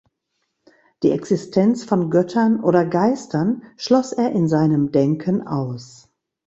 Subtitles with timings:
[1.03, 6.09] Die Existenz von Göttern oder Geistern schloss er in seinem Denken aus.